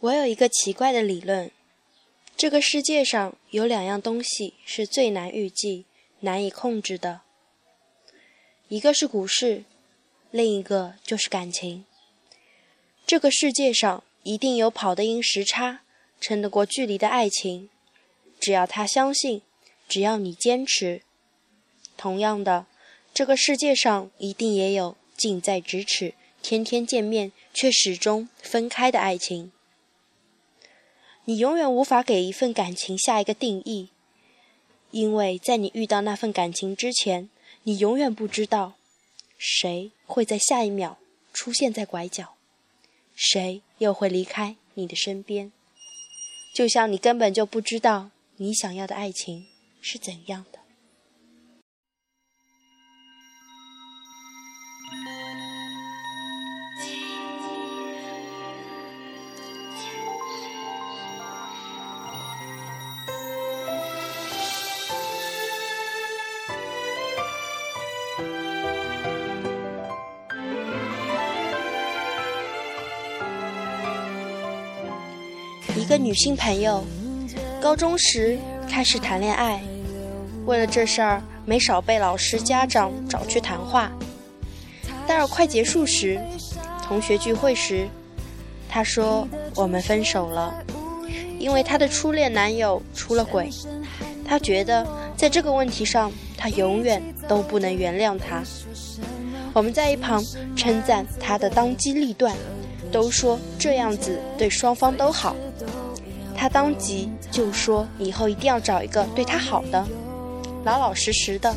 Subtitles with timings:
[0.00, 1.50] 我有一个奇怪的理论：
[2.36, 5.86] 这个世界上有两样东西是最难预计、
[6.20, 7.22] 难以控制的，
[8.68, 9.64] 一个是股市，
[10.30, 11.86] 另一个就是感情。
[13.06, 15.80] 这个世界上一定有跑得赢时差、
[16.20, 17.70] 撑得过距离的爱情，
[18.38, 19.40] 只要他相信，
[19.88, 21.00] 只要你坚持。
[21.96, 22.66] 同样的，
[23.14, 29.52] 这个世界上一定也有近在咫尺、天天见面却始终分开的爱情。
[31.28, 33.88] 你永远无法给一份感情下一个定义，
[34.92, 37.28] 因为在你遇到那份感情之前，
[37.64, 38.74] 你永远不知道
[39.36, 40.98] 谁会在下一秒
[41.32, 42.34] 出现在拐角。
[43.16, 45.50] 谁又会离开你的身边？
[46.54, 49.48] 就像你根本就不知道你想要的爱情
[49.80, 50.60] 是怎样的。
[75.98, 76.84] 女性朋友，
[77.60, 79.62] 高中时开始谈恋爱，
[80.44, 83.90] 为了这事儿没少被老师、家长找去谈话。
[85.06, 86.20] 待儿快结束时，
[86.82, 87.88] 同学聚会时，
[88.68, 90.54] 她说我们分手了，
[91.38, 93.48] 因为她的初恋男友出了轨。
[94.24, 94.86] 她觉得
[95.16, 98.42] 在这个问题上，她永远都不能原谅他。
[99.52, 100.22] 我们在一旁
[100.54, 102.36] 称赞她的当机立断。
[102.92, 105.34] 都说这样子对双方都好，
[106.36, 109.84] 他当即就说以后一定要找一个对他好的，
[110.64, 111.54] 老老实实的。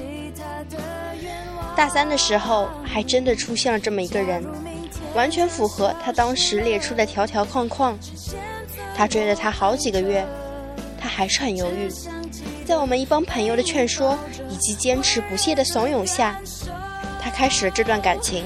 [1.75, 4.43] 大三的时候，还真的出现了这么一个人，
[5.13, 7.97] 完全符合他当时列出的条条框框。
[8.95, 10.25] 他追了他好几个月，
[10.99, 11.89] 他还是很犹豫。
[12.65, 14.17] 在我们一帮朋友的劝说
[14.49, 16.39] 以及坚持不懈的怂恿下，
[17.21, 18.43] 他开始了这段感情。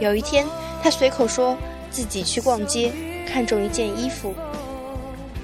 [0.00, 0.46] 有一天，
[0.82, 1.56] 他随口说。
[1.92, 2.92] 自己去逛街，
[3.26, 4.32] 看中一件衣服，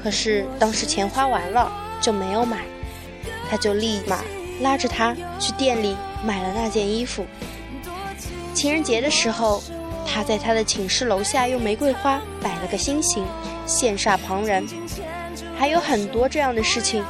[0.07, 1.69] 可是当时钱花完了
[2.01, 2.59] 就没有买，
[3.51, 4.21] 他就立马
[4.61, 7.27] 拉着他去店里买了那件衣服。
[8.55, 9.61] 情人节的时候，
[10.07, 13.25] 他在他的寝室楼下用玫瑰花摆了个心形，
[13.67, 14.65] 羡煞旁人。
[15.59, 17.05] 还有很多这样的事情，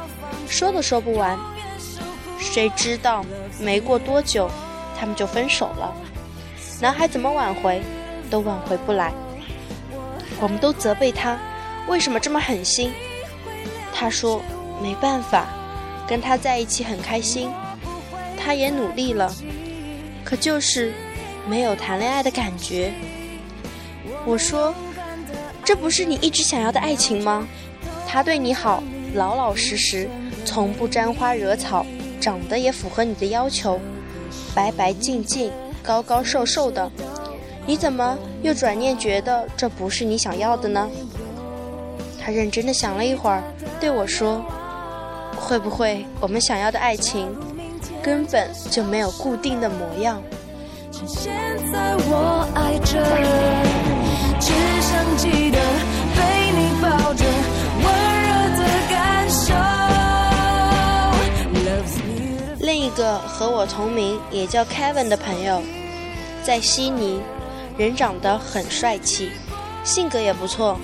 [0.49, 1.37] 说都说不完。
[2.39, 3.23] 谁知道
[3.59, 4.49] 没过多久，
[4.99, 5.93] 他们就分手了。
[6.81, 7.79] 男孩怎么挽回，
[8.31, 9.13] 都挽回不来。
[10.41, 11.37] 我们都责备他，
[11.87, 12.91] 为什么这么狠心？
[13.93, 14.41] 他说
[14.81, 15.47] 没办法，
[16.07, 17.49] 跟他在一起很开心，
[18.37, 19.33] 他也努力了，
[20.23, 20.93] 可就是
[21.47, 22.91] 没有谈恋爱的感觉。
[24.25, 24.73] 我说，
[25.63, 27.47] 这不是你一直想要的爱情吗？
[28.07, 28.83] 他对你好，
[29.13, 30.09] 老老实实，
[30.45, 31.85] 从不沾花惹草，
[32.19, 33.79] 长得也符合你的要求，
[34.53, 36.91] 白白净净，高高瘦瘦的。
[37.65, 40.89] 你怎么又转念觉得这不是你想要的呢？
[42.27, 43.41] 他认真的想了一会儿，
[43.79, 44.43] 对我说
[45.39, 47.33] ：“会不会我们想要的爱情
[48.03, 50.21] 根本就没有固定的模样？”
[62.59, 65.61] 另一个和我同名也叫 Kevin 的朋友，
[66.43, 67.21] 在悉尼。
[67.77, 69.29] 人长得很帅气，
[69.85, 70.77] 性格也不错，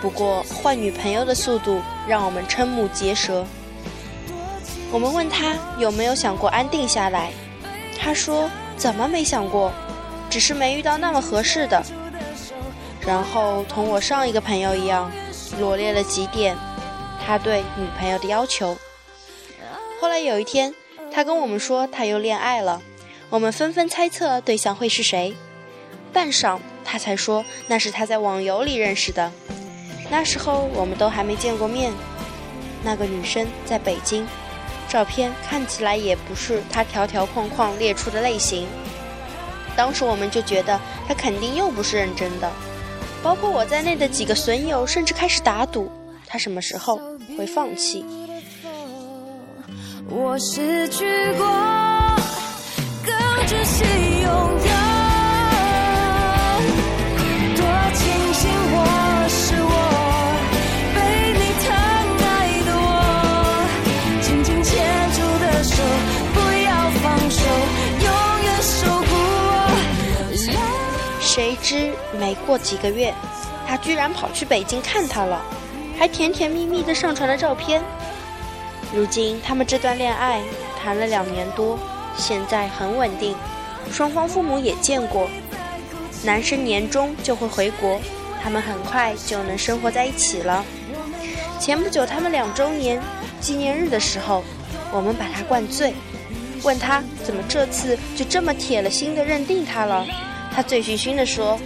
[0.00, 3.44] 不过换女朋友的速度让我们瞠目结舌。
[4.92, 7.30] 我们问他有没有想过安定下来，
[7.98, 9.72] 他说怎么没想过，
[10.28, 11.82] 只是没遇到那么合适的。
[13.06, 15.10] 然后同我上一个朋友一样，
[15.58, 16.56] 罗列了几点
[17.24, 18.76] 他对女朋友的要求。
[20.00, 20.74] 后来有一天，
[21.12, 22.80] 他跟我们说他又恋爱了，
[23.28, 25.34] 我们纷纷猜测对象会是谁。
[26.12, 29.30] 半晌，他才说那是他在网游里认识的。
[30.10, 31.92] 那时候我们都还没见过面。
[32.82, 34.26] 那个女生在北京，
[34.88, 38.66] 照片看起来也不是她条条框框列出的类型。
[39.76, 42.50] 当时我们就觉得她肯定又不是认真的。
[43.22, 45.92] 包括我在内的几个损友甚至开始打赌，
[46.26, 46.98] 她什么时候
[47.36, 48.04] 会放弃。
[50.08, 51.46] 我失去过，
[53.04, 53.84] 更珍惜
[54.22, 54.79] 拥有。
[71.70, 73.14] 知没过几个月，
[73.64, 75.40] 他居然跑去北京看她了，
[75.96, 77.80] 还甜甜蜜蜜的上传了照片。
[78.92, 80.42] 如今他们这段恋爱
[80.82, 81.78] 谈了两年多，
[82.16, 83.36] 现在很稳定，
[83.92, 85.30] 双方父母也见过。
[86.24, 88.00] 男生年终就会回国，
[88.42, 90.64] 他们很快就能生活在一起了。
[91.60, 93.00] 前不久他们两周年
[93.40, 94.42] 纪念日的时候，
[94.92, 95.94] 我们把他灌醉，
[96.64, 100.04] 问他怎么这次就这么铁了心的认定他了。
[100.50, 101.58] 他醉醺醺地说：“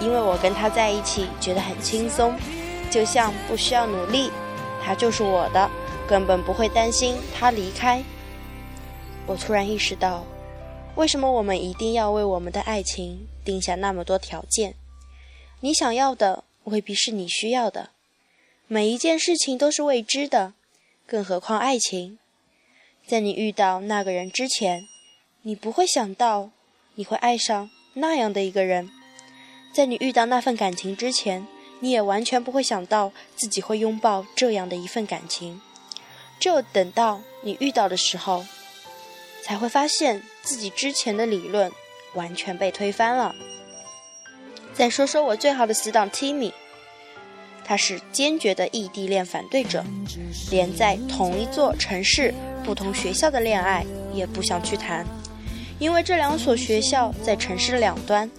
[0.00, 2.34] 因为我跟他在一起觉得很轻松，
[2.90, 4.30] 就像不需要努力，
[4.84, 5.70] 他就是我的。”
[6.08, 8.02] 根本不会担心他离开。
[9.24, 10.26] 我突然意识到，
[10.94, 14.74] 为什么我们一定要为我们的爱情定下那么多条件？
[15.60, 17.90] 你想要的未必是你需要的，
[18.66, 20.52] 每一件事情都是未知的，
[21.06, 22.18] 更何况爱情。
[23.06, 24.82] 在你遇到那个人之前，
[25.42, 26.50] 你不会想到
[26.96, 28.88] 你会爱上那样的一个人；
[29.72, 31.46] 在你遇到那份感情之前，
[31.80, 35.60] 你也完全不会想到自己会拥抱这样的一份感情。
[36.40, 38.44] 只有等到你遇到的时候，
[39.42, 41.70] 才会发现自己之前的理论
[42.14, 43.34] 完全被推翻了。
[44.74, 46.52] 再说说我最好的死党 Timmy，
[47.64, 49.84] 他是坚决的异地恋反对者，
[50.50, 52.32] 连在同一座城市、
[52.64, 55.06] 不同学校的恋爱也不想去谈，
[55.82, 58.30] 因为这两所学校在城市两端，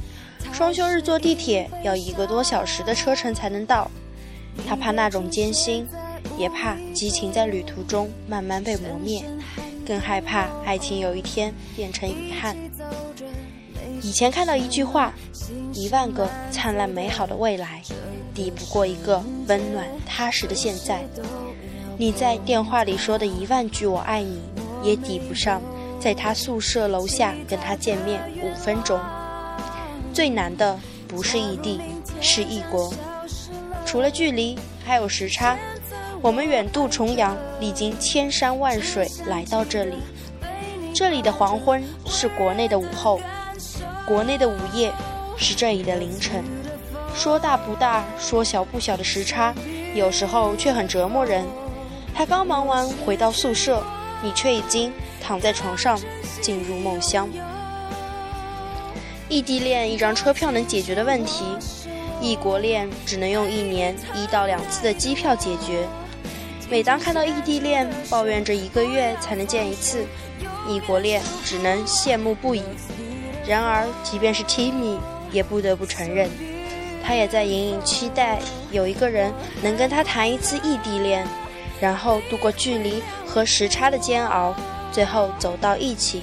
[0.54, 3.92] 双休日坐地铁要一个多小时的车程才能到，
[4.66, 5.86] 他怕那种艰辛。
[6.38, 9.24] 也怕激情在旅途中慢慢被磨灭，
[9.86, 12.56] 更害怕爱情有一天变成遗憾。
[14.01, 15.13] 以前看到一句话：
[15.74, 17.84] 一万个灿烂美好的未来，
[18.34, 21.04] 抵不过一个温暖踏实的现在。
[21.98, 24.42] 你在电话里说的一万句我爱你，
[24.81, 25.62] 也抵不上
[26.03, 29.00] 在他宿舍楼下跟他见面五分钟。
[30.11, 30.77] 最难的
[31.07, 31.79] 不是异地，
[32.19, 32.94] 是异国。
[33.85, 35.57] 除了距离，还有时差。
[36.21, 39.95] 我们远渡重洋，历经千山万水来到这里。
[40.94, 43.21] 这里的黄昏是国内的午后，
[44.05, 44.91] 国内的午夜
[45.38, 46.44] 是这里的凌晨。
[47.15, 49.53] 说大不大，说小不小的时差，
[49.95, 51.45] 有时候却很折磨人。
[52.13, 53.81] 他刚忙完回到宿舍，
[54.21, 54.91] 你却已经
[55.24, 55.98] 躺在床上
[56.42, 57.30] 进入梦乡。
[59.30, 61.46] 异地恋一张车票能解决的问题，
[62.22, 65.88] 异国恋只能用一年一到两次的机票解决。
[66.70, 70.06] 每当看到异地恋抱怨着一个月才能见一次，
[70.68, 72.64] 异国恋只能羡慕不已。
[73.48, 74.98] 然而，即便是 Timmy，
[75.31, 76.30] 也不得不承认，
[77.04, 78.40] 他也在隐隐期待
[78.72, 81.28] 有一个人能跟他谈一次异地恋，
[81.81, 84.56] 然后度过距离和时差的煎熬，
[84.94, 86.22] 最后走到一起。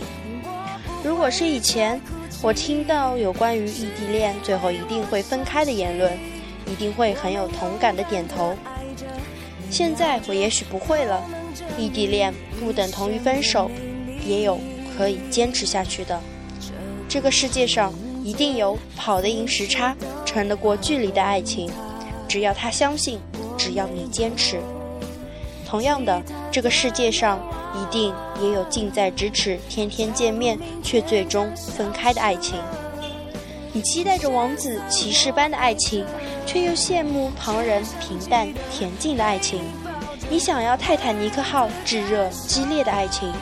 [1.05, 2.01] 如果是以前，
[2.41, 6.13] 我听到有关于异地恋最后一定会分开的言论，
[6.67, 8.57] 一定会很有同感的点头。
[9.71, 11.23] 现在我也许不会了，
[11.77, 13.71] 异地恋不等同于分手，
[14.25, 14.59] 也有
[14.97, 16.21] 可以坚持下去的。
[17.09, 17.93] 这个世界上
[18.23, 21.71] 一定有跑得赢时差、撑得过距离的爱情，
[22.29, 23.19] 只要他相信，
[23.57, 24.61] 只要你坚持。
[25.71, 26.21] 同样的，
[26.51, 27.41] 这个世界上
[27.77, 28.13] 一定
[28.43, 32.59] 也有近在咫尺、天天见面却最终分开的爱情。
[33.73, 36.05] 你期待着王子骑士般的爱情。
[36.47, 39.63] 却又羡慕旁人平淡恬静的爱情，
[40.29, 43.33] 你想要泰坦尼克号炙热激烈的爱情，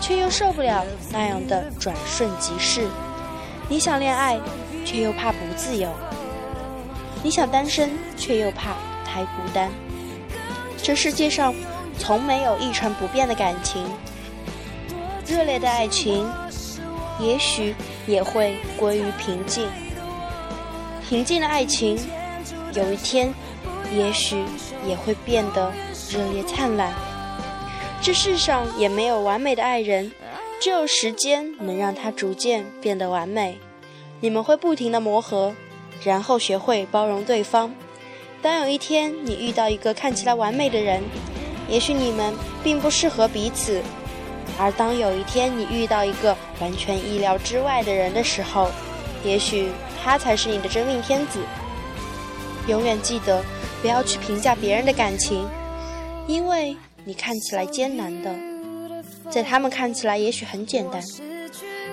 [0.00, 2.86] 却又受不了那样的转瞬即逝。
[3.68, 4.38] 你想恋爱，
[4.84, 5.88] 却又怕不自由；
[7.20, 9.68] 你想单身，却又怕太孤单。
[10.80, 11.52] 这世界上
[11.98, 13.84] 从没有一成不变的感情，
[15.26, 16.28] 热烈的爱情，
[17.20, 17.74] 也许
[18.06, 19.68] 也会归于平静。
[21.08, 21.98] 平静的爱情。
[22.74, 23.34] 有一天，
[23.94, 24.42] 也许
[24.86, 25.70] 也会变得
[26.08, 26.90] 热烈灿烂。
[28.00, 30.10] 这世上也没有完美的爱人，
[30.58, 33.58] 只有时间能让他逐渐变得完美。
[34.20, 35.54] 你们会不停的磨合，
[36.02, 37.74] 然后学会包容对方。
[38.40, 41.02] 当有一天你遇到一个看起来完美的人，
[41.72, 43.80] 也许你们并不适合彼此；
[44.58, 48.70] 而当有一天你遇到一个完全意料之外的人的时候，
[49.24, 49.70] 也许
[50.04, 51.38] 他才是你的真命天子。
[52.66, 53.42] 永远记得，
[53.80, 55.48] 不要去评价别人的感情，
[56.26, 58.30] 因为你看起来艰难的，
[59.30, 61.02] 在他们看起来也许很简单。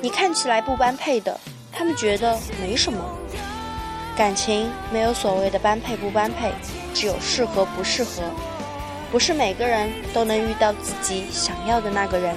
[0.01, 1.39] 你看起来不般配的，
[1.71, 2.99] 他们觉得没什么。
[4.17, 6.51] 感情没有所谓的般配不般配，
[6.93, 8.23] 只有适合不适合。
[9.11, 12.35] 不是每个人都能遇到自己想要的那个人，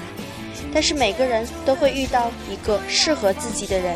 [0.73, 3.95] 但是每个人都会遇到一个适合自己的人。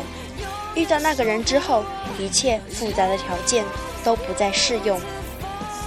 [0.74, 1.84] 遇到那个人之后，
[2.18, 3.64] 一切复杂的条件
[4.04, 5.00] 都不再适用，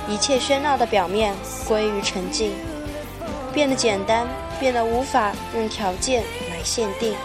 [0.09, 1.33] 一切喧闹的表面
[1.65, 2.51] 归于沉静，
[3.53, 4.27] 变得简单，
[4.59, 7.15] 变得无法用条件来限定。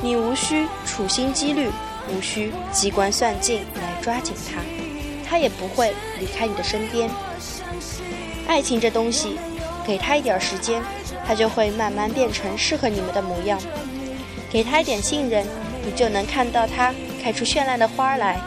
[0.00, 1.68] 你无需处心积虑，
[2.08, 4.62] 无需机关算尽来抓紧他，
[5.28, 7.10] 他也不会离开你的身边。
[8.46, 9.36] 爱情这东西，
[9.86, 10.82] 给他一点时间，
[11.26, 13.60] 他就会慢慢变成适合你们的模样。
[14.50, 15.44] 给他一点信任，
[15.84, 18.40] 你就能看到它开出绚烂的花来。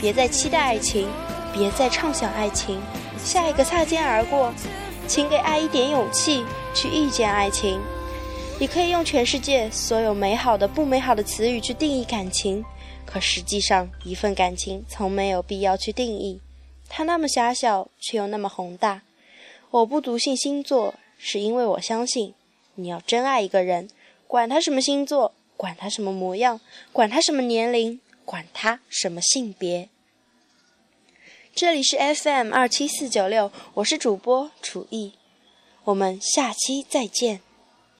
[0.00, 1.08] 别再期待爱情，
[1.52, 2.80] 别再畅想爱情，
[3.22, 4.52] 下一个擦肩而过，
[5.06, 6.44] 请给爱一点勇气
[6.74, 7.80] 去遇见爱情。
[8.58, 12.62] 你可以用全世界所有美好的、不美好的词语去定义感情，
[13.06, 16.38] 可实际上，一份感情从没有必要去定义，
[16.88, 19.00] 它那么狭小，却又那么宏大。
[19.70, 22.34] 我不笃信星座，是因为我相信，
[22.74, 23.88] 你要真爱一个人，
[24.26, 26.60] 管他什么星座，管他什么模样，
[26.92, 29.88] 管他什么年龄，管他什么性别。
[31.54, 35.12] 这里是 FM 二七四九六，我是主播楚艺，
[35.84, 37.40] 我们下期再见。